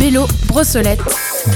Bélo, 0.00 0.26
Brossolette. 0.46 1.00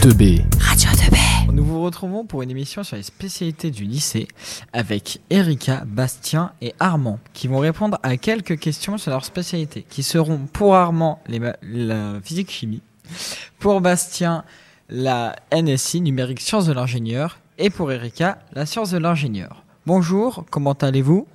2B. 0.03 0.45
Radio 0.61 0.91
2B. 0.91 1.53
Nous 1.53 1.65
vous 1.65 1.83
retrouvons 1.83 2.27
pour 2.27 2.43
une 2.43 2.51
émission 2.51 2.85
sur 2.85 2.97
les 2.97 3.03
spécialités 3.03 3.71
du 3.71 3.85
lycée 3.85 4.29
avec 4.75 5.21
Erika, 5.31 5.85
Bastien 5.87 6.53
et 6.61 6.75
Armand 6.79 7.19
qui 7.33 7.49
vont 7.49 7.59
répondre 7.61 7.99
à 8.03 8.19
quelques 8.19 8.59
questions 8.59 8.99
sur 8.99 9.11
leurs 9.13 9.25
spécialités 9.25 9.87
qui 9.89 10.03
seront 10.03 10.41
pour 10.53 10.75
Armand 10.75 11.21
les 11.27 11.39
la 11.63 12.21
physique-chimie, 12.23 12.83
pour 13.59 13.81
Bastien 13.81 14.45
la 14.91 15.37
NSI, 15.53 16.03
numérique 16.03 16.41
sciences 16.41 16.67
de 16.67 16.73
l'ingénieur 16.75 17.39
et 17.57 17.71
pour 17.71 17.93
Erika 17.93 18.41
la 18.53 18.67
science 18.67 18.91
de 18.91 18.99
l'ingénieur. 18.99 19.65
Bonjour, 19.87 20.45
comment 20.51 20.75
allez-vous? 20.75 21.27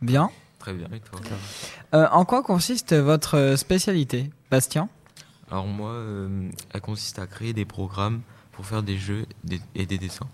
Bien? 0.00 0.30
Très 0.58 0.72
bien, 0.72 0.86
et 0.94 1.00
toi? 1.00 1.20
Euh, 1.94 2.06
en 2.10 2.24
quoi 2.24 2.42
consiste 2.42 2.94
votre 2.94 3.54
spécialité 3.56 4.30
Bastien? 4.50 4.88
Alors 5.50 5.66
moi, 5.66 5.90
euh, 5.90 6.48
elle 6.72 6.80
consiste 6.80 7.18
à 7.18 7.26
créer 7.26 7.52
des 7.52 7.64
programmes 7.64 8.20
pour 8.52 8.66
faire 8.66 8.82
des 8.82 8.96
jeux 8.96 9.26
et 9.74 9.86
des 9.86 9.98
dessins. 9.98 10.28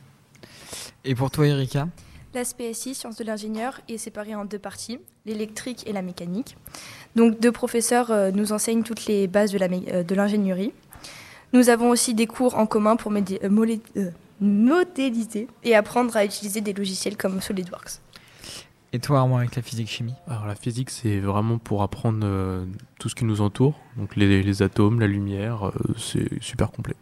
Et 1.04 1.14
pour 1.14 1.30
toi 1.30 1.46
Erika? 1.46 1.88
La 2.34 2.44
SPSI, 2.44 2.94
Sciences 2.94 3.16
de 3.16 3.24
l'ingénieur, 3.24 3.80
est 3.88 3.96
séparée 3.96 4.34
en 4.34 4.44
deux 4.44 4.58
parties, 4.58 4.98
l'électrique 5.24 5.84
et 5.86 5.92
la 5.94 6.02
mécanique. 6.02 6.58
Donc 7.14 7.40
deux 7.40 7.52
professeurs 7.52 8.10
euh, 8.10 8.30
nous 8.30 8.52
enseignent 8.52 8.82
toutes 8.82 9.06
les 9.06 9.26
bases 9.26 9.52
de 9.52 9.58
euh, 9.58 10.02
de 10.02 10.14
l'ingénierie. 10.14 10.72
Nous 11.54 11.70
avons 11.70 11.88
aussi 11.88 12.12
des 12.12 12.26
cours 12.26 12.58
en 12.58 12.66
commun 12.66 12.96
pour 12.96 13.10
modéliser 14.40 15.48
et 15.64 15.74
apprendre 15.74 16.14
à 16.16 16.24
utiliser 16.26 16.60
des 16.60 16.74
logiciels 16.74 17.16
comme 17.16 17.40
SolidWorks. 17.40 18.00
Et 18.92 18.98
toi 18.98 19.18
Armand 19.20 19.38
avec 19.38 19.56
la 19.56 19.62
physique-chimie 19.62 20.14
Alors 20.28 20.46
la 20.46 20.54
physique, 20.54 20.90
c'est 20.90 21.18
vraiment 21.18 21.58
pour 21.58 21.82
apprendre 21.82 22.20
euh, 22.22 22.64
tout 22.98 23.08
ce 23.08 23.14
qui 23.14 23.24
nous 23.24 23.40
entoure, 23.40 23.78
donc 23.96 24.16
les, 24.16 24.42
les 24.42 24.62
atomes, 24.62 25.00
la 25.00 25.06
lumière, 25.06 25.66
euh, 25.66 25.72
c'est 25.98 26.42
super 26.42 26.70
complet. 26.70 26.94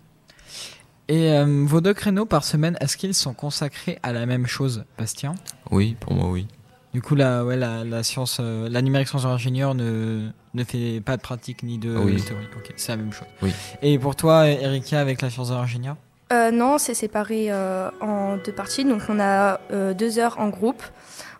Et 1.09 1.31
euh, 1.33 1.65
vos 1.67 1.81
deux 1.83 1.93
créneaux 1.95 2.25
par 2.25 2.45
semaine, 2.45 2.77
est-ce 2.81 2.97
qu'ils 2.97 3.15
sont 3.15 3.35
consacrés 3.35 3.99
à 4.03 4.13
la 4.13 4.25
même 4.25 4.47
chose, 4.47 4.85
Bastien? 4.99 5.35
Oui, 5.71 5.97
pour 6.01 6.15
moi, 6.15 6.31
oui. 6.31 6.49
Du 6.95 7.03
coup, 7.03 7.15
la, 7.15 7.45
ouais, 7.45 7.57
la, 7.57 7.85
la 7.85 8.03
science, 8.03 8.39
euh, 8.41 8.69
la 8.71 8.81
numérique 8.81 9.09
sciences 9.09 9.25
de 9.25 9.29
l'ingénieur 9.29 9.75
ne, 9.75 10.31
ne 10.55 10.65
fait 10.65 11.01
pas 11.03 11.17
de 11.17 11.23
pratique 11.23 11.63
ni 11.63 11.77
de 11.77 11.95
Oui. 11.99 12.23
théorie. 12.23 12.47
Ok, 12.57 12.73
c'est 12.77 12.93
la 12.93 12.97
même 12.97 13.13
chose. 13.13 13.27
Oui. 13.43 13.53
Et 13.83 13.99
pour 13.99 14.17
toi, 14.17 14.47
Erika, 14.49 15.01
avec 15.01 15.21
la 15.21 15.29
science 15.29 15.51
de 15.51 15.55
l'ingénieur? 15.55 15.97
Euh, 16.35 16.51
non, 16.51 16.79
c'est 16.79 16.95
séparé 16.95 17.47
euh, 17.49 17.91
en 18.01 18.37
deux 18.37 18.53
parties. 18.53 18.85
Donc 18.85 19.03
on 19.09 19.21
a 19.21 19.61
euh, 19.71 19.95
deux 19.95 20.19
heures 20.19 20.39
en 20.39 20.49
groupe. 20.49 20.83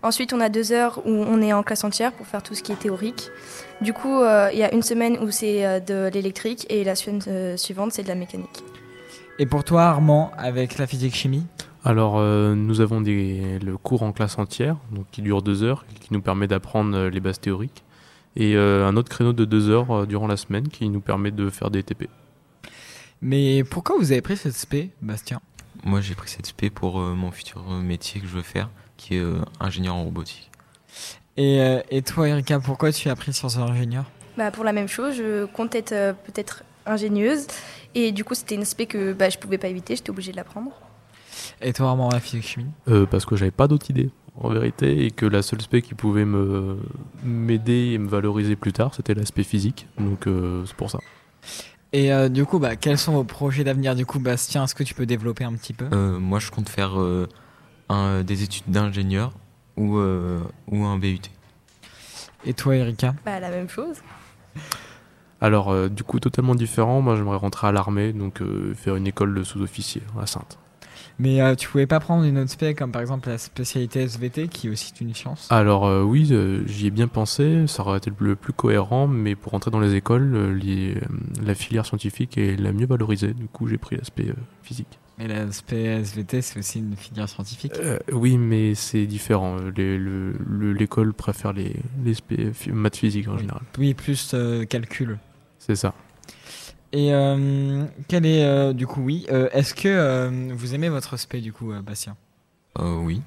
Ensuite, 0.03 0.35
on 0.35 0.41
a 0.41 0.51
deux 0.51 0.73
heures 0.73 1.01
où 1.07 1.11
on 1.11 1.41
est 1.41 1.55
en 1.55 1.63
classe 1.63 1.83
entière 1.83 2.13
pour 2.13 2.27
faire 2.27 2.43
tout 2.43 2.55
ce 2.55 2.63
qui 2.63 2.73
est 2.73 2.79
théorique. 2.79 3.31
Du 3.81 3.95
coup, 3.95 4.21
euh, 4.21 4.51
il 4.53 4.59
y 4.59 4.63
a 4.63 4.73
une 4.75 4.83
semaine 4.83 5.17
où 5.19 5.31
c'est 5.31 5.65
euh, 5.65 5.81
de 5.81 6.11
l'électrique 6.13 6.67
et 6.69 6.85
la 6.85 6.95
semaine 6.95 7.23
euh, 7.27 7.57
suivante, 7.57 7.93
c'est 7.93 8.03
de 8.03 8.09
la 8.09 8.15
mécanique. 8.15 8.63
Et 9.39 9.47
pour 9.47 9.65
toi, 9.65 9.85
Armand, 9.85 10.31
avec 10.37 10.77
la 10.77 10.87
physique-chimie 10.87 11.47
Alors 11.87 12.19
euh, 12.19 12.55
nous 12.55 12.83
avons 12.83 13.01
des, 13.01 13.59
le 13.65 13.79
cours 13.79 14.03
en 14.03 14.13
classe 14.13 14.39
entière, 14.39 14.77
donc 14.93 15.07
qui 15.11 15.23
dure 15.23 15.41
deux 15.41 15.63
heures, 15.63 15.87
qui 16.01 16.13
nous 16.13 16.21
permet 16.21 16.49
d'apprendre 16.49 17.09
les 17.09 17.21
bases 17.21 17.41
théoriques, 17.41 17.83
et 18.37 18.57
euh, 18.57 18.87
un 18.87 18.97
autre 18.97 19.09
créneau 19.09 19.33
de 19.33 19.45
deux 19.45 19.71
heures 19.71 19.91
euh, 19.91 20.07
durant 20.07 20.27
la 20.27 20.37
semaine 20.37 20.69
qui 20.69 20.89
nous 20.89 21.01
permet 21.01 21.31
de 21.31 21.49
faire 21.51 21.71
des 21.71 21.83
TP. 21.83 22.09
Mais 23.21 23.65
pourquoi 23.65 23.97
vous 23.99 24.13
avez 24.13 24.21
pris 24.21 24.37
cette 24.37 24.55
spé, 24.55 24.91
Bastien? 25.03 25.41
Moi, 25.85 26.01
j'ai 26.01 26.15
pris 26.15 26.29
cette 26.31 26.47
spé 26.47 26.71
pour 26.71 27.01
euh, 27.01 27.15
mon 27.15 27.31
futur 27.31 27.65
euh, 27.71 27.81
métier 27.81 28.21
que 28.21 28.27
je 28.27 28.33
veux 28.33 28.43
faire, 28.43 28.71
qui 28.97 29.17
est 29.17 29.21
euh, 29.21 29.41
ingénieur 29.61 29.95
en 29.95 30.05
robotique. 30.05 30.51
et, 31.37 31.61
euh, 31.61 31.81
et 31.91 32.03
toi, 32.03 32.29
Erika, 32.29 32.61
pourquoi 32.61 32.93
tu 32.93 33.09
as 33.09 33.17
pris 33.17 33.33
sciences 33.33 33.57
de 33.57 33.61
l'ingénieur 33.63 34.05
Bah, 34.37 34.51
pour 34.51 34.65
la 34.65 34.73
même 34.73 34.89
chose, 34.89 35.17
je 35.17 35.45
compte 35.47 35.75
être 35.75 35.93
euh, 35.93 36.13
peut-être 36.13 36.65
ingénieuse. 36.87 37.47
Et 37.95 38.13
du 38.13 38.25
coup, 38.25 38.35
c'était 38.35 38.55
une 38.57 38.63
aspect 38.63 38.87
que 38.87 39.13
bah, 39.13 39.29
je 39.31 39.39
pouvais 39.39 39.59
pas 39.59 39.69
éviter, 39.69 39.97
j'étais 39.97 40.11
obligée 40.11 40.33
de 40.33 40.37
l'apprendre. 40.37 40.73
Et 41.61 41.73
toi, 41.73 41.89
Armand, 41.89 42.09
la 42.11 42.21
physique-chimie 42.21 42.67
Euh, 42.89 43.07
parce 43.07 43.25
que 43.27 43.37
j'avais 43.37 43.51
pas 43.51 43.69
d'autre 43.69 43.91
idée 43.91 44.11
en 44.37 44.49
vérité 44.49 45.05
et 45.05 45.11
que 45.13 45.27
la 45.27 45.43
seule 45.43 45.61
spé 45.63 45.81
qui 45.83 45.95
pouvait 45.95 46.25
me 46.25 46.77
m'aider 47.23 47.93
et 47.93 47.99
me 47.99 48.09
valoriser 48.09 48.57
plus 48.57 48.73
tard 48.73 48.93
c'était 48.93 49.15
l'aspect 49.15 49.45
physique 49.45 49.87
donc 49.97 50.27
euh, 50.27 50.65
c'est 50.67 50.75
pour 50.75 50.91
ça 50.91 50.99
Et 51.97 52.13
euh, 52.13 52.29
du 52.29 52.45
coup, 52.45 52.59
bah, 52.59 52.75
quels 52.75 52.99
sont 52.99 53.13
vos 53.13 53.23
projets 53.23 53.63
d'avenir? 53.63 53.95
Du 53.95 54.05
coup, 54.05 54.19
Bastien, 54.19 54.65
est-ce 54.65 54.75
que 54.75 54.83
tu 54.83 54.95
peux 54.95 55.07
développer 55.07 55.45
un 55.45 55.53
petit 55.53 55.73
peu? 55.73 55.87
Euh, 55.93 56.19
moi, 56.19 56.41
je 56.41 56.51
compte 56.51 56.69
faire 56.69 56.99
euh, 57.01 57.29
un- 57.89 58.25
des 58.25 58.43
études 58.43 58.65
d'ingénieur 58.67 59.33
ou, 59.77 59.99
euh, 59.99 60.41
ou 60.67 60.85
un 60.85 60.99
BUT. 60.99 61.21
Et 62.45 62.53
toi, 62.53 62.75
Erika? 62.75 63.15
Bah, 63.25 63.39
la 63.39 63.49
même 63.51 63.69
chose. 63.69 63.99
alors 65.41 65.71
euh, 65.71 65.89
du 65.89 66.03
coup 66.03 66.19
totalement 66.19 66.55
différent. 66.57 67.01
Moi 67.01 67.15
j'aimerais 67.17 67.37
rentrer 67.37 67.67
à 67.69 67.73
l'armée 67.73 68.13
donc 68.13 68.41
euh, 68.43 68.75
faire 68.75 68.97
une 68.97 69.07
école 69.07 69.35
de 69.35 69.45
sous-officier 69.45 70.03
à 70.21 70.27
Sainte 70.27 70.59
Mais 71.19 71.41
euh, 71.41 71.55
tu 71.55 71.69
pouvais 71.69 71.87
pas 71.87 72.01
prendre 72.01 72.25
une 72.25 72.39
autre 72.39 72.51
spé 72.51 72.75
comme 72.75 72.91
par 72.91 73.01
exemple 73.01 73.29
la 73.29 73.39
spécialité 73.39 74.01
SVT 74.01 74.49
qui 74.49 74.67
est 74.67 74.71
aussi 74.71 74.93
une 75.01 75.15
science? 75.15 75.47
Alors 75.51 75.87
euh, 75.87 76.03
oui 76.03 76.29
euh, 76.33 76.63
j'y 76.67 76.89
ai 76.89 76.91
bien 76.91 77.07
pensé. 77.09 77.67
Ça 77.69 77.83
aurait 77.83 77.99
été 77.99 78.11
le 78.19 78.35
plus 78.37 78.53
cohérent 78.53 79.07
mais 79.07 79.37
pour 79.37 79.55
entrer 79.55 79.71
dans 79.71 79.79
les 79.81 79.95
écoles 79.95 80.35
euh, 80.35 80.53
les- 80.55 80.97
la 81.45 81.55
filière 81.55 81.87
scientifique 81.87 82.37
est 82.37 82.57
la 82.61 82.73
mieux 82.73 82.87
valorisée. 82.87 83.33
Du 83.33 83.47
coup 83.47 83.69
j'ai 83.69 83.79
pris 83.79 83.97
l'aspect 83.97 84.27
physique. 84.63 84.99
Mais 85.19 85.29
la 85.29 85.53
spé 85.53 85.85
SVT 85.85 86.43
c'est 86.43 86.59
aussi 86.59 86.81
une 86.81 86.97
filière 86.97 87.29
scientifique? 87.29 87.75
Oui 88.13 88.37
mais 88.37 88.75
c'est 88.75 89.07
différent. 89.07 89.57
Le- 89.77 90.73
l'école 90.73 91.13
préfère 91.15 91.53
les, 91.53 91.77
les 92.05 92.17
maths 92.73 92.97
physiques 92.97 93.29
en 93.29 93.35
Oui. 93.35 93.41
général. 93.41 93.63
Oui, 93.79 93.95
plus 93.95 94.35
calcul. 94.69 95.19
c'est 95.61 95.77
ça 95.77 95.95
Et 96.95 97.13
euh, 97.13 97.85
quel 98.07 98.25
est 98.25 98.45
euh, 98.45 98.73
du 98.73 98.87
coup 98.87 99.01
oui 99.01 99.27
euh, 99.33 99.49
Est-ce 99.53 99.75
que 99.75 99.89
euh, 99.89 100.53
vous 100.55 100.77
aimez 100.77 100.89
votre 100.89 101.17
spé 101.17 101.41
du 101.41 101.53
coup, 101.53 101.73
euh, 101.73 101.83
Bastien? 101.83 102.17
Euh, 102.79 102.99
oui. 102.99 103.21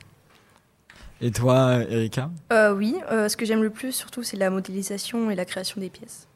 Et 1.20 1.32
toi, 1.32 1.82
Erika? 1.90 2.32
Euh, 2.54 2.74
oui, 2.74 2.96
euh, 3.12 3.28
ce 3.28 3.36
que 3.36 3.46
j'aime 3.46 3.62
le 3.62 3.70
plus 3.70 3.92
surtout, 3.92 4.24
c'est 4.24 4.38
la 4.38 4.50
modélisation 4.50 5.30
et 5.32 5.36
la 5.36 5.44
création 5.44 5.82
des 5.82 5.90
pièces. 5.90 6.30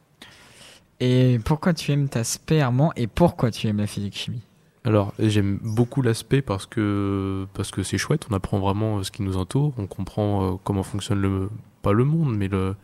Et 1.00 1.40
pourquoi 1.46 1.74
tu 1.74 1.94
aimes 1.94 2.10
ta 2.10 2.26
spé 2.26 2.60
Armand? 2.60 2.92
Et 2.98 3.08
pourquoi 3.08 3.50
tu 3.50 3.66
aimes 3.68 3.78
la 3.78 3.88
physique 3.88 4.18
chimie? 4.18 4.42
Alors, 4.84 5.14
j'aime 5.18 5.58
beaucoup 5.64 6.02
l'aspect 6.02 6.42
parce 6.42 6.66
que 6.66 7.48
parce 7.54 7.72
que 7.72 7.82
c'est 7.82 7.98
chouette. 7.98 8.28
On 8.30 8.34
apprend 8.34 8.60
vraiment 8.60 9.02
ce 9.04 9.12
qui 9.12 9.22
nous 9.22 9.38
entoure. 9.38 9.74
On 9.78 9.88
comprend 9.88 10.60
comment 10.66 10.84
fonctionne 10.84 11.22
le 11.22 11.50
pas 11.82 11.94
le 11.94 12.04
monde, 12.04 12.36
mais 12.36 12.50
le 12.50 12.76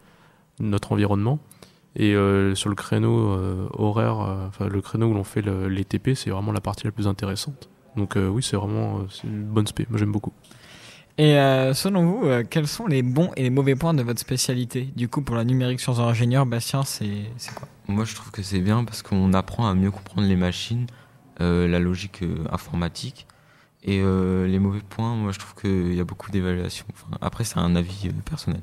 notre 0.60 0.94
environnement. 0.94 1.38
Et 2.00 2.14
euh, 2.14 2.54
sur 2.54 2.70
le 2.70 2.76
créneau 2.76 3.32
euh, 3.32 3.68
horaire, 3.74 4.22
euh, 4.22 4.48
enfin 4.48 4.68
le 4.68 4.82
créneau 4.82 5.08
où 5.08 5.14
l'on 5.16 5.24
fait 5.24 5.42
le- 5.42 5.68
les 5.68 5.84
TP, 5.84 6.14
c'est 6.16 6.30
vraiment 6.30 6.52
la 6.52 6.62
partie 6.62 6.86
la 6.86 6.92
plus 6.92 7.08
intéressante. 7.08 7.70
Donc 7.96 8.16
euh, 8.16 8.28
oui, 8.30 8.44
c'est 8.44 8.56
vraiment 8.56 9.00
euh, 9.00 9.04
une 9.24 9.44
bonne 9.44 9.66
spé. 9.66 9.88
Moi, 9.90 9.98
j'aime 9.98 10.12
beaucoup. 10.12 10.32
Et 11.18 11.36
euh, 11.40 11.74
selon 11.74 12.06
vous, 12.06 12.26
euh, 12.28 12.44
quels 12.48 12.68
sont 12.68 12.86
les 12.86 13.02
bons 13.02 13.32
et 13.36 13.42
les 13.42 13.50
mauvais 13.50 13.76
points 13.76 13.96
de 13.96 14.04
votre 14.04 14.20
spécialité? 14.20 14.88
Du 14.96 15.10
coup, 15.10 15.24
pour 15.24 15.36
la 15.36 15.44
numérique 15.44 15.80
sciences 15.80 15.98
de 15.98 16.04
l'ingénieur, 16.04 16.46
Bastien, 16.46 16.84
c'est 16.84 17.32
c'est 17.38 17.56
quoi? 17.56 17.68
Moi, 17.88 18.06
je 18.06 18.14
trouve 18.14 18.30
que 18.30 18.44
c'est 18.44 18.60
bien 18.60 18.84
parce 18.84 19.02
qu'on 19.02 19.34
apprend 19.34 19.68
à 19.68 19.74
mieux 19.74 19.90
comprendre 19.90 20.28
les 20.28 20.36
machines, 20.36 20.86
euh, 21.42 21.68
la 21.68 21.80
logique 21.80 22.22
euh, 22.22 22.46
informatique. 22.52 23.26
Et 23.84 24.02
euh, 24.04 24.46
les 24.46 24.60
mauvais 24.60 24.82
points, 24.88 25.16
moi, 25.16 25.32
je 25.32 25.40
trouve 25.40 25.56
qu'il 25.60 25.96
y 25.96 26.00
a 26.00 26.04
beaucoup 26.04 26.30
d'évaluations. 26.30 26.86
Enfin, 26.94 27.18
après, 27.22 27.44
c'est 27.44 27.58
un 27.58 27.76
avis 27.76 28.10
euh, 28.10 28.12
personnel. 28.24 28.62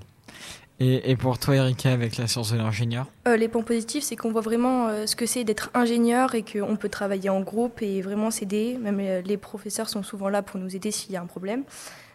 Et, 0.81 1.11
et 1.11 1.17
pour 1.17 1.39
toi, 1.39 1.55
Erika, 1.57 1.93
avec 1.93 2.17
la 2.17 2.27
science 2.27 2.53
de 2.53 2.57
l'ingénieur 2.59 3.07
Euh, 3.29 3.37
les 3.37 3.49
points 3.49 3.63
positifs, 3.63 4.03
c'est 4.05 4.17
qu'on 4.17 4.33
voit 4.33 4.41
vraiment 4.41 4.89
euh, 4.89 5.07
ce 5.07 5.15
que 5.17 5.27
c'est 5.27 5.45
d'être 5.45 5.71
ingénieur 5.75 6.35
et 6.35 6.43
qu'on 6.43 6.77
peut 6.77 6.89
travailler 6.89 7.31
en 7.31 7.41
groupe 7.41 7.81
et 7.83 8.03
vraiment 8.03 8.31
s'aider. 8.31 8.77
Même 8.81 8.99
euh, 9.01 9.23
les 9.23 9.37
professeurs 9.37 9.89
sont 9.89 10.03
souvent 10.03 10.29
là 10.29 10.43
pour 10.43 10.59
nous 10.61 10.75
aider 10.75 10.91
s'il 10.91 11.13
y 11.13 11.17
a 11.17 11.23
un 11.23 11.27
problème. 11.27 11.63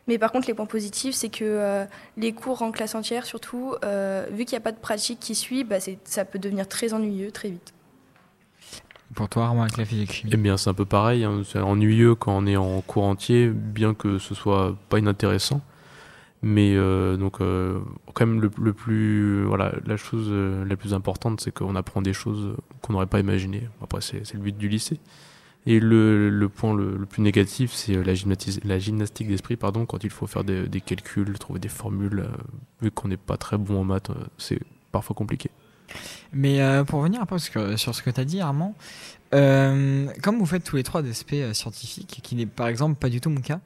Mais 0.07 0.17
par 0.17 0.31
contre, 0.31 0.47
les 0.47 0.53
points 0.55 0.65
positifs, 0.65 1.13
c'est 1.13 1.29
que 1.29 1.43
euh, 1.45 1.85
les 2.17 2.31
cours 2.33 2.61
en 2.63 2.71
classe 2.71 2.95
entière, 2.95 3.25
surtout, 3.25 3.75
euh, 3.85 4.25
vu 4.31 4.43
qu'il 4.45 4.55
n'y 4.55 4.61
a 4.61 4.63
pas 4.63 4.71
de 4.71 4.77
pratique 4.79 5.19
qui 5.19 5.35
suit, 5.35 5.63
bah, 5.63 5.77
ça 6.03 6.25
peut 6.25 6.39
devenir 6.39 6.67
très 6.67 6.93
ennuyeux 6.93 7.31
très 7.31 7.49
vite. 7.49 7.73
Pour 9.15 9.27
toi, 9.29 9.45
Armand, 9.45 9.63
avec 9.63 9.77
la 9.77 9.85
physique 9.85 10.11
chimie 10.11 10.31
Eh 10.33 10.37
bien, 10.37 10.57
c'est 10.57 10.69
un 10.69 10.73
peu 10.73 10.85
pareil. 10.85 11.23
hein. 11.23 11.41
C'est 11.45 11.59
ennuyeux 11.59 12.15
quand 12.15 12.35
on 12.37 12.45
est 12.45 12.57
en 12.57 12.81
cours 12.81 13.03
entier, 13.05 13.47
bien 13.49 13.93
que 13.93 14.19
ce 14.19 14.35
soit 14.35 14.75
pas 14.89 14.99
inintéressant. 14.99 15.61
Mais 16.41 16.75
euh, 16.75 17.17
donc, 17.17 17.41
euh, 17.41 17.79
quand 18.13 18.25
même, 18.25 18.39
le, 18.41 18.73
plus, 18.73 19.43
voilà, 19.43 19.73
la 19.85 19.97
chose 19.97 20.27
euh, 20.29 20.63
la 20.65 20.77
plus 20.77 20.93
importante, 20.93 21.41
c'est 21.41 21.53
qu'on 21.53 21.75
apprend 21.75 22.01
des 22.01 22.13
choses 22.13 22.55
qu'on 22.81 22.93
n'aurait 22.93 23.07
pas 23.07 23.19
imaginées. 23.19 23.67
Après, 23.81 23.99
c'est 24.01 24.33
le 24.33 24.39
but 24.39 24.57
du 24.57 24.69
lycée. 24.69 24.99
Et 25.65 25.79
le, 25.81 26.29
le 26.29 26.49
point 26.49 26.73
le, 26.73 26.95
le 26.97 27.05
plus 27.05 27.21
négatif, 27.21 27.73
c'est 27.73 28.01
la, 28.01 28.13
gymnatis- 28.13 28.65
la 28.65 28.79
gymnastique 28.79 29.27
d'esprit, 29.27 29.57
pardon, 29.57 29.85
quand 29.85 30.03
il 30.05 30.09
faut 30.09 30.27
faire 30.27 30.45
des, 30.45 30.67
des 30.69 30.79
calculs, 30.81 31.37
trouver 31.37 31.59
des 31.59 31.67
formules. 31.69 32.21
euh, 32.21 32.37
vu 32.81 32.91
qu'on 32.91 33.09
n'est 33.09 33.17
pas 33.17 33.35
très 33.37 33.57
bon 33.57 33.81
en 33.81 33.83
maths, 33.83 34.09
euh, 34.11 34.23
c'est 34.37 34.59
parfois 34.93 35.15
compliqué. 35.15 35.51
Mais 36.33 36.61
euh, 36.61 36.83
pour 36.83 36.99
revenir 36.99 37.21
un 37.21 37.25
peu 37.25 37.37
sur, 37.39 37.61
ce 37.77 38.01
que- 38.01 38.09
tu 38.09 38.19
as 38.19 38.25
dit, 38.25 38.41
Armand, 38.41 38.75
euh, 39.33 40.07
comme 40.21 40.37
vous 40.39 40.45
faites 40.45 40.63
tous 40.63 40.75
les 40.75 40.83
trois 40.83 41.01
des 41.01 41.13
SP 41.13 41.41
euh, 41.41 41.53
scientifiques, 41.53 42.19
qui 42.23 42.35
n'est 42.35 42.45
par 42.45 42.67
exemple 42.67 42.95
pas 42.95 43.09
du 43.09 43.21
tout 43.21 43.29
mon 43.29 43.41
cas, 43.41 43.59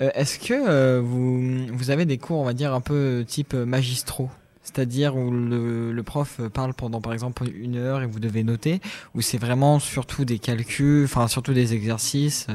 est-ce 0.00 0.38
que 0.38 1.00
vous, 1.00 1.90
avez 1.90 2.06
des 2.06 2.18
cours, 2.18 2.38
on 2.38 2.44
va 2.44 2.52
dire, 2.52 2.72
un 2.72 2.80
peu 2.80 3.24
type 3.26 3.54
magistraux? 3.54 4.30
C'est-à-dire 4.62 5.16
où 5.16 5.30
le, 5.30 6.02
prof 6.04 6.40
parle 6.52 6.74
pendant 6.74 7.00
par 7.00 7.14
exemple 7.14 7.44
une 7.52 7.76
heure 7.76 8.02
et 8.02 8.06
vous 8.06 8.20
devez 8.20 8.44
noter, 8.44 8.80
ou 9.14 9.22
c'est 9.22 9.38
vraiment 9.38 9.78
surtout 9.80 10.24
des 10.24 10.38
calculs, 10.38 11.04
enfin 11.04 11.26
surtout 11.26 11.52
des 11.52 11.74
exercices. 11.74 12.46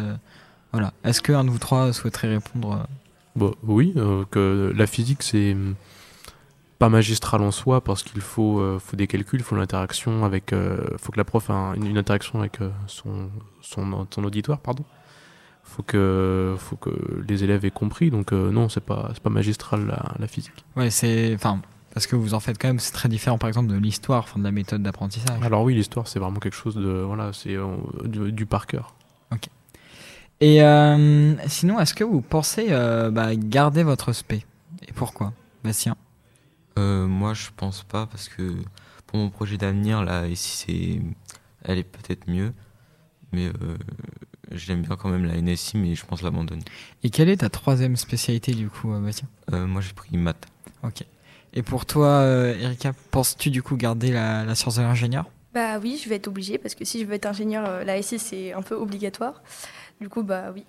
voilà. 0.72 0.94
Est-ce 1.04 1.22
qu'un 1.22 1.44
de 1.44 1.50
vous 1.50 1.58
trois 1.58 1.92
souhaiterait 1.92 2.30
répondre 2.30 2.88
oui, 3.64 3.94
que 4.30 4.72
la 4.76 4.88
physique 4.88 5.24
c'est 5.24 5.56
pas 6.84 6.90
magistral 6.90 7.42
en 7.44 7.52
soi 7.52 7.80
parce 7.80 8.04
qu'il 8.04 8.20
faut, 8.20 8.60
euh, 8.60 8.78
faut 8.78 8.98
des 8.98 9.08
calculs, 9.08 9.40
il 9.40 9.44
faut 9.44 9.56
l'interaction 9.56 10.26
avec, 10.26 10.52
euh, 10.52 10.86
faut 10.98 11.14
que 11.14 11.18
la 11.18 11.24
prof 11.24 11.50
ait 11.50 11.54
un- 11.54 11.76
une, 11.76 11.98
interaction 11.98 12.40
avec 12.42 12.60
euh, 12.60 12.72
son, 12.88 13.30
son, 13.62 14.06
son 14.14 14.24
auditoire, 14.26 14.60
pardon. 14.60 14.84
Faut 15.64 15.82
que, 15.82 16.56
faut 16.58 16.76
que 16.76 16.90
les 17.26 17.46
élèves 17.46 17.64
aient 17.64 17.72
compris. 17.72 18.12
Donc 18.12 18.34
non, 18.34 18.68
c'est 18.68 18.84
pas, 18.84 19.12
c'est 19.14 19.24
pas 19.24 19.30
magistral 19.30 19.88
la, 19.88 20.12
la 20.20 20.28
physique. 20.28 20.66
Ouais, 20.76 20.90
c'est. 20.90 21.34
Enfin, 21.34 21.62
parce 21.94 22.06
que 22.06 22.18
vous 22.18 22.34
en 22.34 22.42
faites 22.42 22.58
quand 22.62 22.68
même, 22.68 22.80
c'est 22.80 22.92
très 22.92 23.08
différent 23.08 23.38
par 23.38 23.48
exemple 23.48 23.70
de 23.70 23.78
l'histoire, 23.78 24.24
enfin 24.24 24.40
de 24.40 24.44
la 24.44 24.52
méthode 24.52 24.84
d'apprentissage. 24.84 25.42
Alors 25.42 25.64
oui, 25.64 25.76
l'histoire 25.76 26.06
c'est 26.10 26.20
vraiment 26.20 26.42
quelque 26.42 26.58
chose 26.58 26.76
de, 26.76 27.02
voilà, 27.08 27.32
c'est 27.32 27.56
du, 28.04 28.34
du 28.34 28.46
par 28.46 28.68
cœur. 28.68 28.94
Et 30.42 30.62
euh, 30.62 31.36
sinon, 31.48 31.80
est-ce 31.80 31.94
que 31.94 32.04
vous 32.04 32.20
pensez 32.20 32.68
bah, 33.12 33.34
garder 33.36 33.84
votre 33.84 34.12
spé? 34.12 34.46
Et 34.86 34.92
pourquoi? 34.92 35.32
Bastien? 35.64 35.96
Euh, 36.78 37.08
moi, 37.08 37.34
je 37.34 37.48
pense 37.56 37.84
pas 37.84 38.06
parce 38.06 38.30
que 38.30 38.56
pour 39.08 39.20
mon 39.20 39.30
projet 39.30 39.58
d'avenir, 39.58 40.04
là, 40.04 40.28
ici, 40.28 40.58
c'est, 40.58 41.02
elle 41.64 41.78
est 41.78 41.84
peut-être 41.84 42.28
mieux, 42.28 42.54
mais 43.32 43.48
euh, 43.48 43.78
j'aime 44.52 44.82
bien 44.82 44.96
quand 44.96 45.10
même 45.10 45.26
la 45.26 45.40
NSI, 45.40 45.78
mais 45.78 45.96
je 45.96 46.06
pense 46.06 46.22
l'abandonner. 46.22 46.64
Et 47.04 47.10
quelle 47.10 47.30
est 47.30 47.38
ta 47.38 47.50
troisième 47.50 47.96
spécialité 47.96 48.54
du 48.54 48.70
coup, 48.70 48.92
euh, 48.94 49.00
Bastien? 49.00 49.28
Euh, 49.52 49.68
moi, 49.68 49.82
j'ai 49.82 49.94
pris 49.94 50.18
maths. 50.18 50.46
Ok. 50.84 51.04
Et 51.54 51.62
pour 51.62 51.86
toi, 51.86 52.08
euh, 52.08 52.58
Erika, 52.60 52.94
penses-tu 53.12 53.52
du 53.52 53.62
coup 53.62 53.76
garder 53.78 54.12
la, 54.12 54.44
la 54.44 54.56
science 54.56 54.78
de 54.78 54.82
l'ingénieur? 54.82 55.26
Bah 55.54 55.78
oui, 55.78 56.02
je 56.04 56.10
vais 56.10 56.16
être 56.16 56.28
obligée 56.28 56.58
parce 56.58 56.74
que 56.74 56.84
si 56.84 57.00
je 57.00 57.06
veux 57.06 57.14
être 57.14 57.28
ingénieur, 57.28 57.66
euh, 57.68 57.84
la 57.84 58.02
SI 58.02 58.18
c'est 58.18 58.54
un 58.54 58.64
peu 58.64 58.74
obligatoire. 58.74 59.44
Du 60.02 60.10
coup, 60.10 60.24
bah 60.24 60.46
oui. 60.54 60.66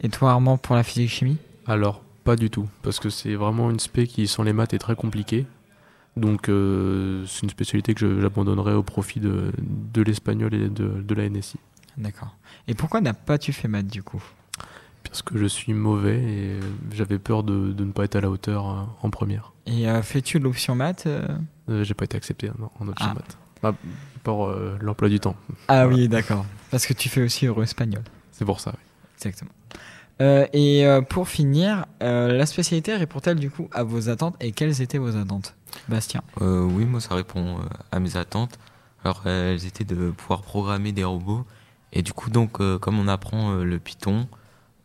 Et 0.00 0.08
toi, 0.08 0.30
Armand, 0.30 0.56
pour 0.56 0.74
la 0.74 0.82
physique-chimie? 0.82 1.36
Alors, 1.66 2.02
pas 2.24 2.36
du 2.36 2.50
tout, 2.50 2.68
parce 2.82 3.00
que 3.00 3.10
c'est 3.10 3.34
vraiment 3.34 3.70
une 3.70 3.80
spé 3.80 4.06
qui, 4.06 4.26
sans 4.26 4.42
les 4.42 4.52
maths, 4.52 4.74
est 4.74 4.78
très 4.78 4.96
compliquée. 4.96 5.46
Donc, 6.16 6.48
euh, 6.48 7.24
c'est 7.26 7.42
une 7.42 7.50
spécialité 7.50 7.94
que 7.94 8.20
j'abandonnerai 8.20 8.74
au 8.74 8.82
profit 8.82 9.18
de, 9.20 9.52
de 9.58 10.02
l'espagnol 10.02 10.52
et 10.54 10.68
de, 10.68 10.86
de 11.02 11.14
la 11.14 11.28
NSI. 11.28 11.56
D'accord. 11.96 12.36
Et 12.68 12.74
pourquoi 12.74 13.00
n'as 13.00 13.14
pas 13.14 13.38
tu 13.38 13.52
fait 13.52 13.68
maths 13.68 13.86
du 13.86 14.02
coup? 14.02 14.22
Parce 15.04 15.22
que 15.22 15.36
je 15.36 15.46
suis 15.46 15.72
mauvais 15.74 16.22
et 16.22 16.60
j'avais 16.92 17.18
peur 17.18 17.42
de, 17.42 17.72
de 17.72 17.84
ne 17.84 17.92
pas 17.92 18.04
être 18.04 18.16
à 18.16 18.20
la 18.20 18.30
hauteur 18.30 18.68
euh, 18.70 18.82
en 19.02 19.10
première. 19.10 19.52
Et 19.66 19.88
euh, 19.88 20.02
fais-tu 20.02 20.38
l'option 20.38 20.74
maths 20.74 21.04
euh? 21.06 21.26
J'ai 21.82 21.94
pas 21.94 22.04
été 22.04 22.16
accepté 22.16 22.50
non, 22.58 22.70
en 22.78 22.88
option 22.88 23.08
Ah. 23.10 23.14
maths. 23.14 23.38
Ah, 23.64 23.72
euh, 24.28 24.76
l'emploi 24.80 25.08
du 25.08 25.18
temps. 25.20 25.36
Ah 25.68 25.84
Voilà. 25.84 25.88
oui, 25.88 26.08
d'accord. 26.08 26.44
Parce 26.70 26.86
que 26.86 26.92
tu 26.94 27.08
fais 27.08 27.22
aussi 27.22 27.46
euro 27.46 27.62
espagnol. 27.62 28.02
C'est 28.32 28.44
pour 28.44 28.60
ça. 28.60 28.72
oui. 28.74 28.82
Exactement. 29.16 29.50
Euh, 30.22 30.46
et 30.52 30.86
euh, 30.86 31.00
pour 31.00 31.28
finir, 31.28 31.86
euh, 32.02 32.32
la 32.32 32.46
spécialité 32.46 32.94
répond-elle 32.94 33.40
du 33.40 33.50
coup 33.50 33.68
à 33.72 33.82
vos 33.82 34.08
attentes 34.08 34.36
et 34.40 34.52
quelles 34.52 34.80
étaient 34.80 34.98
vos 34.98 35.16
attentes? 35.16 35.56
Bastien 35.88 36.22
Euh, 36.40 36.62
oui, 36.62 36.84
moi, 36.84 37.00
ça 37.00 37.14
répond 37.16 37.58
euh, 37.58 37.62
à 37.90 37.98
mes 37.98 38.16
attentes. 38.16 38.56
Alors, 39.04 39.22
euh, 39.26 39.52
elles 39.52 39.66
étaient 39.66 39.84
de 39.84 40.10
pouvoir 40.10 40.42
programmer 40.42 40.92
des 40.92 41.02
robots. 41.02 41.44
Et 41.92 42.02
du 42.02 42.12
coup, 42.12 42.30
donc, 42.30 42.60
euh, 42.60 42.78
comme 42.78 43.00
on 43.00 43.08
apprend 43.08 43.52
euh, 43.52 43.64
le 43.64 43.80
Python, 43.80 44.28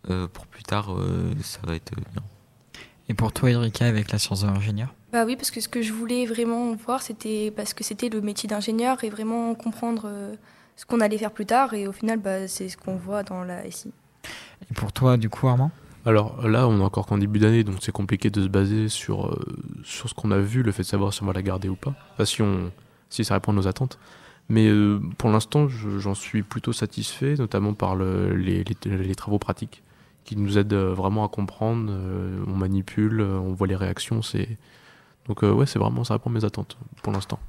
euh, 0.09 0.27
pour 0.27 0.47
plus 0.47 0.63
tard, 0.63 0.91
euh, 0.91 1.31
ça 1.43 1.59
va 1.67 1.75
être 1.75 1.93
bien. 2.13 2.23
Et 3.09 3.13
pour 3.13 3.31
toi, 3.31 3.51
Erika, 3.51 3.85
avec 3.85 4.11
la 4.11 4.17
science 4.17 4.41
de 4.41 4.47
l'ingénieur? 4.47 4.93
Bah 5.13 5.23
oui, 5.25 5.35
parce 5.35 5.51
que 5.51 5.61
ce 5.61 5.69
que 5.69 5.81
je 5.81 5.93
voulais 5.93 6.25
vraiment 6.25 6.73
voir, 6.73 7.01
c'était 7.01 7.53
parce 7.55 7.73
que 7.73 7.83
c'était 7.83 8.09
le 8.09 8.21
métier 8.21 8.49
d'ingénieur 8.49 9.03
et 9.03 9.09
vraiment 9.09 9.53
comprendre 9.55 10.03
euh, 10.05 10.35
ce 10.75 10.85
qu'on 10.85 10.99
allait 10.99 11.17
faire 11.17 11.31
plus 11.31 11.45
tard. 11.45 11.73
Et 11.75 11.87
au 11.87 11.91
final, 11.91 12.19
bah, 12.19 12.47
c'est 12.47 12.69
ce 12.69 12.75
qu'on 12.75 12.95
voit 12.95 13.23
dans 13.23 13.43
la 13.43 13.69
SI. 13.69 13.91
Et 14.69 14.73
pour 14.73 14.91
toi, 14.91 15.17
du 15.17 15.29
coup, 15.29 15.47
Armand? 15.47 15.71
Alors 16.05 16.47
là, 16.47 16.67
on 16.67 16.79
est 16.79 16.83
encore 16.83 17.05
qu'en 17.05 17.17
début 17.17 17.39
d'année, 17.39 17.63
donc 17.63 17.77
c'est 17.81 17.91
compliqué 17.91 18.29
de 18.29 18.41
se 18.41 18.47
baser 18.47 18.87
sur, 18.87 19.27
euh, 19.27 19.39
sur 19.83 20.07
ce 20.09 20.13
qu'on 20.13 20.31
a 20.31 20.37
vu, 20.39 20.63
le 20.63 20.71
fait 20.71 20.83
de 20.83 20.87
savoir 20.87 21.13
si 21.13 21.21
on 21.23 21.25
va 21.25 21.33
la 21.33 21.41
garder 21.41 21.67
ou 21.69 21.75
pas, 21.75 21.93
si, 22.23 22.41
on, 22.41 22.71
si 23.09 23.25
ça 23.25 23.33
répond 23.33 23.51
à 23.51 23.55
nos 23.55 23.67
attentes. 23.67 23.99
Mais 24.49 24.67
euh, 24.69 24.99
pour 25.17 25.29
l'instant, 25.29 25.67
je- 25.67 25.99
j'en 25.99 26.13
suis 26.13 26.43
plutôt 26.43 26.71
satisfait, 26.71 27.35
notamment 27.37 27.73
par 27.73 27.95
le- 27.95 28.33
les, 28.35 28.63
les- 28.85 29.15
travaux 29.15 29.39
pratiques 29.39 29.83
qui 30.23 30.37
nous 30.37 30.57
aident 30.57 30.71
euh, 30.73 30.93
vraiment 30.93 31.25
à 31.25 31.27
comprendre. 31.27 31.91
on 32.47 32.55
manipule, 32.55 33.19
on 33.21 33.51
voit 33.53 33.67
les 33.67 33.75
réactions. 33.75 34.21
C'est 34.21 34.57
donc 35.27 35.41
ouais, 35.41 35.65
c'est 35.65 35.79
vraiment 35.79 36.05
ça 36.05 36.13
répond 36.13 36.29
à 36.29 36.33
mes 36.33 36.45
attentes 36.45 36.77
pour 37.03 37.11
l'instant. 37.11 37.39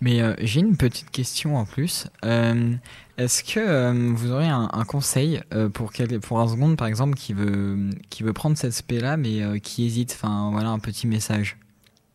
Mais 0.00 0.20
euh, 0.20 0.34
j'ai 0.38 0.60
une 0.60 0.76
petite 0.76 1.10
question 1.10 1.56
en 1.56 1.64
plus. 1.64 2.08
Euh, 2.24 2.74
Est-ce 3.18 3.44
que 3.44 3.60
euh, 3.60 4.12
vous 4.14 4.30
aurez 4.32 4.48
un, 4.48 4.68
un 4.72 4.84
conseil 4.84 5.40
pour, 5.74 5.92
quel, 5.92 6.20
pour 6.20 6.40
un 6.40 6.48
seconde, 6.48 6.76
par 6.76 6.86
exemple, 6.86 7.14
qui 7.14 7.34
veut, 7.34 7.90
qui 8.08 8.22
veut 8.22 8.32
prendre 8.32 8.56
cette 8.56 8.72
spé-là, 8.72 9.16
mais 9.16 9.60
qui 9.60 9.86
hésite? 9.86 10.12
Enfin, 10.14 10.50
voilà, 10.52 10.70
un 10.70 10.78
petit 10.78 11.06
message. 11.06 11.56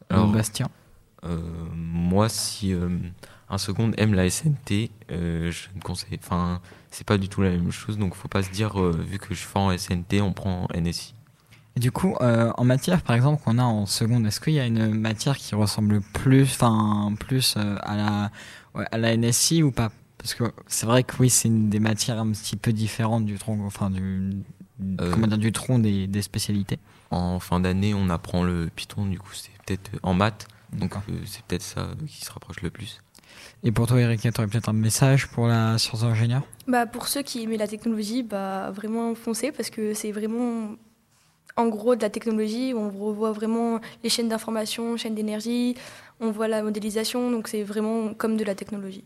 Alors, 0.10 0.28
Bastien 0.28 0.70
moi, 1.74 2.30
si 2.30 2.72
un 3.50 3.58
second 3.58 3.92
aime 3.98 4.14
la 4.14 4.30
SNT, 4.30 4.92
je 5.10 5.68
ne 5.74 5.82
conseille. 5.84 6.20
Enfin, 6.24 6.62
c'est 6.92 7.08
pas 7.08 7.18
du 7.18 7.30
tout 7.30 7.42
la 7.42 7.50
même 7.50 7.72
chose, 7.72 7.98
donc 7.98 8.14
faut 8.14 8.28
pas 8.28 8.44
se 8.44 8.52
dire, 8.52 8.80
vu 8.80 9.18
que 9.18 9.34
je 9.34 9.42
fort 9.42 9.64
en 9.64 9.76
SNT, 9.76 10.22
on 10.22 10.34
prend 10.34 10.68
NSI. 10.76 11.15
Et 11.76 11.80
du 11.80 11.92
coup, 11.92 12.16
euh, 12.22 12.52
en 12.58 12.64
matière, 12.64 13.02
par 13.02 13.16
exemple, 13.16 13.44
qu'on 13.44 13.58
a 13.58 13.64
en 13.64 13.86
seconde, 13.86 14.26
est-ce 14.26 14.40
qu'il 14.40 14.54
y 14.54 14.60
a 14.60 14.66
une 14.66 14.94
matière 14.94 15.38
qui 15.38 15.56
ressemble 15.56 16.02
plus, 16.14 16.44
enfin, 16.44 17.14
plus 17.20 17.56
euh, 17.58 17.76
à 17.82 17.96
la, 17.98 18.32
ouais, 18.76 18.86
à 18.92 18.98
la 18.98 19.16
NSI 19.18 19.62
ou 19.64 19.72
pas? 19.72 19.92
Parce 20.18 20.34
que 20.36 20.46
c'est 20.68 20.86
vrai 20.86 21.04
que 21.04 21.16
oui, 21.20 21.30
c'est 21.30 21.50
une 21.50 21.70
des 21.70 21.80
matières 21.80 22.20
un 22.20 22.32
petit 22.32 22.56
peu 22.56 22.72
différentes 22.72 23.26
du 23.26 23.38
tronc, 23.38 23.60
enfin 23.66 23.90
du, 23.90 24.32
Euh. 25.00 25.12
comment 25.12 25.28
dire, 25.28 25.38
du 25.38 25.52
tronc 25.52 25.80
des, 25.80 26.08
des 26.08 26.22
spécialités. 26.22 26.80
En 27.12 27.40
fin 27.40 27.60
d'année, 27.60 27.94
on 27.94 28.10
apprend 28.10 28.44
le 28.44 28.70
Python, 28.76 29.06
du 29.06 29.20
coup, 29.20 29.34
c'est 29.34 29.52
peut-être 29.66 29.92
en 30.04 30.14
maths, 30.14 30.48
donc 30.74 30.96
euh, 30.96 31.14
c'est 31.26 31.44
peut-être 31.44 31.62
ça 31.62 31.90
qui 32.08 32.26
se 32.26 32.32
rapproche 32.32 32.62
le 32.62 32.70
plus. 32.70 33.02
Et 33.64 33.72
pour 33.72 33.88
toi, 33.88 34.00
Erika, 34.00 34.32
tu 34.32 34.40
aurais 34.40 34.48
peut-être 34.50 34.70
un 34.70 34.74
message 34.74 35.28
pour 35.28 35.48
la 35.48 35.78
science 35.78 36.02
de 36.02 36.08
l'ingénieur 36.08 36.42
Bah, 36.68 36.86
pour 36.86 37.08
ceux 37.08 37.22
qui 37.22 37.44
aimaient 37.44 37.58
la 37.58 37.68
technologie, 37.68 38.24
bah, 38.24 38.72
vraiment 38.72 39.14
foncez 39.16 39.52
parce 39.52 39.70
que 39.70 39.94
c'est 39.94 40.12
vraiment 40.12 40.70
en 41.58 41.68
gros 41.68 41.96
de 41.96 42.02
la 42.02 42.10
technologie. 42.10 42.74
On 42.76 42.90
revoit 42.90 43.32
vraiment 43.32 43.80
les 44.04 44.10
chaînes 44.10 44.30
d'information, 44.30 44.98
chaînes 44.98 45.16
d'énergie, 45.16 45.76
on 46.20 46.32
voit 46.32 46.48
la 46.48 46.64
modélisation, 46.64 47.32
donc 47.32 47.48
c'est 47.48 47.64
vraiment 47.64 48.14
comme 48.14 48.38
de 48.38 48.44
la 48.44 48.56
technologie. 48.56 49.04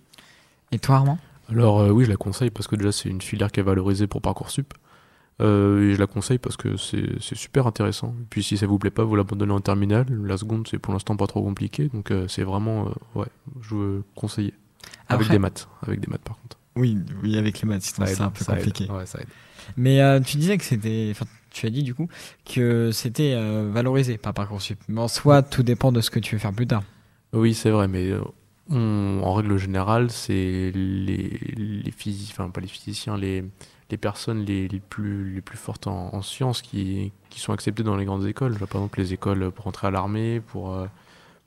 Et 0.71 0.79
toi, 0.79 0.97
Armand? 0.97 1.17
Alors 1.49 1.79
euh, 1.79 1.89
oui, 1.89 2.05
je 2.05 2.09
la 2.09 2.17
conseille 2.17 2.51
parce 2.51 2.67
que 2.67 2.75
déjà 2.75 2.91
c'est 2.91 3.09
une 3.09 3.21
filière 3.21 3.51
qui 3.51 3.59
est 3.59 3.63
valorisée 3.63 4.07
pour 4.07 4.21
Parcoursup. 4.21 4.73
Euh, 5.41 5.89
et 5.89 5.93
je 5.93 5.99
la 5.99 6.07
conseille 6.07 6.37
parce 6.37 6.57
que 6.57 6.75
c'est 6.75 7.35
super 7.35 7.65
intéressant. 7.65 8.13
Et 8.21 8.25
puis 8.29 8.43
si 8.43 8.57
ça 8.57 8.67
vous 8.67 8.77
plaît 8.77 8.91
pas, 8.91 9.03
vous 9.03 9.15
l'abandonnez 9.15 9.53
en 9.53 9.61
terminale. 9.61 10.05
La 10.25 10.37
seconde, 10.37 10.67
c'est 10.69 10.79
pour 10.79 10.93
l'instant 10.93 11.15
pas 11.15 11.27
trop 11.27 11.41
compliqué. 11.41 11.89
Donc 11.93 12.11
euh, 12.11 12.27
c'est 12.27 12.43
vraiment, 12.43 12.87
euh, 12.87 13.19
ouais, 13.19 13.27
je 13.61 13.75
veux 13.75 14.03
conseiller. 14.15 14.53
Avec 15.07 15.29
des 15.29 15.39
maths. 15.39 15.67
Avec 15.81 15.99
des 15.99 16.07
maths 16.07 16.21
par 16.21 16.37
contre. 16.41 16.57
Oui, 16.75 16.97
oui, 17.23 17.37
avec 17.37 17.61
les 17.61 17.67
maths, 17.67 17.83
c'est 17.83 18.21
un 18.21 18.29
peu 18.29 18.43
ça 18.43 18.53
aide. 18.53 18.65
compliqué. 18.65 18.91
Ouais, 18.91 19.05
ça 19.05 19.19
aide. 19.19 19.27
Mais 19.77 20.01
euh, 20.01 20.19
tu 20.19 20.37
disais 20.37 20.57
que 20.57 20.63
c'était, 20.63 21.09
enfin, 21.11 21.25
tu 21.51 21.65
as 21.65 21.69
dit 21.69 21.83
du 21.83 21.93
coup 21.93 22.07
que 22.45 22.91
c'était 22.91 23.33
euh, 23.35 23.69
valorisé 23.71 24.17
par 24.17 24.33
Parcoursup. 24.33 24.79
Mais 24.87 25.01
en 25.01 25.07
soi, 25.07 25.41
tout 25.41 25.63
dépend 25.63 25.91
de 25.91 26.01
ce 26.01 26.09
que 26.09 26.19
tu 26.19 26.35
veux 26.35 26.39
faire 26.39 26.53
plus 26.53 26.67
tard. 26.67 26.83
Oui, 27.33 27.53
c'est 27.53 27.69
vrai, 27.69 27.87
mais 27.87 28.09
euh, 28.11 29.21
en 29.21 29.33
règle 29.33 29.57
générale, 29.57 30.09
c'est 30.11 30.71
les, 30.73 31.39
les 31.55 31.91
physiciens, 31.91 32.35
enfin 32.37 32.49
pas 32.49 32.61
les 32.61 32.67
physiciens, 32.67 33.17
les, 33.17 33.43
les 33.91 33.97
personnes 33.97 34.45
les, 34.45 34.67
les 34.67 34.79
plus, 34.79 35.33
les 35.33 35.41
plus 35.41 35.57
fortes 35.57 35.87
en, 35.87 36.13
en 36.13 36.21
sciences 36.21 36.61
qui, 36.61 37.11
qui 37.29 37.39
sont 37.39 37.53
acceptées 37.53 37.83
dans 37.83 37.97
les 37.97 38.05
grandes 38.05 38.25
écoles. 38.25 38.53
Par 38.57 38.81
exemple, 38.81 38.99
les 38.99 39.13
écoles 39.13 39.51
pour 39.51 39.67
entrer 39.67 39.87
à 39.87 39.91
l'armée, 39.91 40.39
pour, 40.39 40.73
euh, 40.73 40.87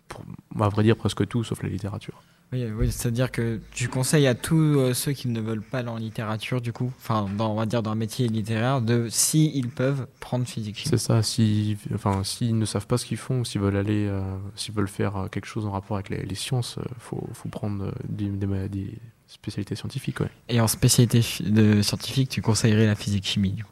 pour, 0.08 0.24
à 0.60 0.68
vrai 0.68 0.82
dire, 0.82 0.96
presque 0.96 1.26
tout, 1.26 1.44
sauf 1.44 1.62
la 1.62 1.68
littérature. 1.68 2.22
Oui, 2.52 2.66
oui 2.78 2.92
c'est-à-dire 2.92 3.30
que 3.30 3.60
tu 3.72 3.88
conseilles 3.88 4.26
à 4.26 4.34
tous 4.34 4.78
euh, 4.78 4.92
ceux 4.92 5.12
qui 5.12 5.28
ne 5.28 5.40
veulent 5.40 5.62
pas 5.62 5.78
aller 5.78 5.88
en 5.88 5.96
littérature, 5.96 6.60
du 6.60 6.72
coup, 6.72 6.92
enfin, 6.98 7.26
on 7.38 7.54
va 7.54 7.64
dire 7.66 7.82
dans 7.82 7.92
un 7.92 7.94
métier 7.94 8.28
littéraire, 8.28 8.82
de, 8.82 9.08
si 9.10 9.50
ils 9.54 9.70
peuvent, 9.70 10.06
prendre 10.20 10.46
physique. 10.46 10.82
C'est 10.86 10.98
ça, 10.98 11.22
si, 11.22 11.78
enfin, 11.94 12.22
s'ils 12.24 12.58
ne 12.58 12.64
savent 12.66 12.86
pas 12.86 12.98
ce 12.98 13.06
qu'ils 13.06 13.16
font, 13.16 13.40
ou 13.40 13.44
s'ils 13.46 13.60
veulent 13.62 13.76
aller, 13.76 14.06
euh, 14.06 14.20
s'ils 14.54 14.74
veulent 14.74 14.88
faire 14.88 15.16
euh, 15.16 15.28
quelque 15.28 15.46
chose 15.46 15.64
en 15.64 15.70
rapport 15.70 15.96
avec 15.96 16.10
les, 16.10 16.22
les 16.24 16.34
sciences, 16.34 16.76
il 16.78 17.00
faut, 17.00 17.26
faut 17.32 17.48
prendre 17.48 17.92
des, 18.06 18.26
des, 18.28 18.46
ma- 18.46 18.68
des 18.68 18.98
spécialités 19.28 19.74
scientifiques. 19.74 20.20
Ouais. 20.20 20.30
Et 20.50 20.60
en 20.60 20.68
spécialité 20.68 21.22
de 21.40 21.80
scientifique, 21.80 22.28
tu 22.28 22.42
conseillerais 22.42 22.84
la 22.86 22.94
physique 22.96 23.24
chimie, 23.24 23.52
du 23.52 23.64
coup? 23.64 23.70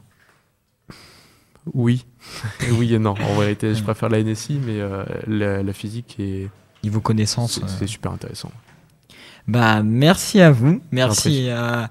Oui, 1.75 2.03
Et 2.67 2.71
oui 2.71 2.95
et 2.95 2.97
non. 2.99 3.11
En 3.11 3.39
vérité, 3.39 3.75
je 3.75 3.83
préfère 3.83 4.09
la 4.09 4.23
NSI, 4.23 4.59
mais 4.65 4.79
euh, 4.81 5.05
la, 5.27 5.61
la 5.61 5.73
physique 5.73 6.15
est 6.19 6.49
Niveau 6.83 6.99
connaissance. 6.99 7.53
c'est 7.53 7.63
euh, 7.63 7.67
c'est 7.67 7.85
super 7.85 8.11
intéressant. 8.11 8.51
Bah, 9.47 9.81
merci 9.83 10.39
à 10.41 10.51
vous. 10.51 10.81
Merci 10.91 11.49
à, 11.49 11.89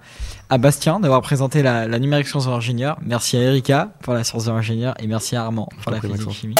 à 0.49 0.59
Bastien 0.59 1.00
d'avoir 1.00 1.21
présenté 1.23 1.62
la, 1.62 1.87
la 1.87 1.99
numérique 1.99 2.28
science 2.28 2.47
de 2.47 2.50
l'ingénieur. 2.50 2.99
Merci 3.04 3.37
à 3.37 3.40
Erika 3.40 3.90
pour 4.02 4.14
la 4.14 4.25
science 4.25 4.45
de 4.47 4.50
l'ingénieur. 4.50 4.95
Et 5.00 5.07
merci 5.07 5.37
à 5.37 5.45
Armand 5.45 5.69
Je 5.78 5.83
pour 5.83 5.92
la 5.92 6.00
physique 6.00 6.30
chimie. 6.33 6.54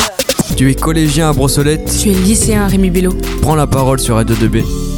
Tu 0.57 0.71
es 0.71 0.75
collégien 0.75 1.31
à 1.31 1.33
Brossolette 1.33 1.91
Tu 2.03 2.11
es 2.11 2.15
lycéen 2.15 2.67
Rémi 2.67 2.91
Bello. 2.91 3.17
Prends 3.43 3.55
la 3.55 3.67
parole 3.67 4.01
sur 4.01 4.17
Radio 4.17 4.35
2B. 4.35 4.90